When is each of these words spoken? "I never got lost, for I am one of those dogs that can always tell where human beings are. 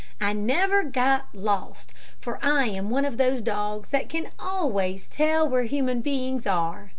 "I 0.19 0.33
never 0.33 0.81
got 0.83 1.27
lost, 1.31 1.93
for 2.19 2.39
I 2.41 2.65
am 2.65 2.89
one 2.89 3.05
of 3.05 3.17
those 3.17 3.39
dogs 3.39 3.89
that 3.89 4.09
can 4.09 4.31
always 4.39 5.07
tell 5.07 5.47
where 5.47 5.65
human 5.65 6.01
beings 6.01 6.47
are. 6.47 6.89